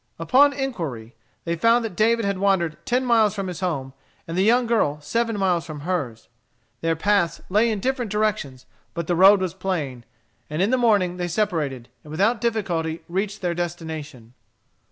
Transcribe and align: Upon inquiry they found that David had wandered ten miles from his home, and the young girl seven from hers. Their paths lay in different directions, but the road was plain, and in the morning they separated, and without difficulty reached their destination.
Upon 0.17 0.51
inquiry 0.51 1.13
they 1.45 1.55
found 1.55 1.85
that 1.85 1.95
David 1.95 2.25
had 2.25 2.39
wandered 2.39 2.75
ten 2.87 3.05
miles 3.05 3.35
from 3.35 3.45
his 3.45 3.59
home, 3.59 3.93
and 4.27 4.35
the 4.35 4.41
young 4.41 4.65
girl 4.65 4.99
seven 4.99 5.37
from 5.61 5.81
hers. 5.81 6.27
Their 6.81 6.95
paths 6.95 7.39
lay 7.51 7.69
in 7.69 7.79
different 7.79 8.09
directions, 8.09 8.65
but 8.95 9.05
the 9.05 9.15
road 9.15 9.41
was 9.41 9.53
plain, 9.53 10.03
and 10.49 10.59
in 10.59 10.71
the 10.71 10.75
morning 10.75 11.17
they 11.17 11.27
separated, 11.27 11.87
and 12.03 12.09
without 12.09 12.41
difficulty 12.41 13.03
reached 13.07 13.41
their 13.41 13.53
destination. 13.53 14.33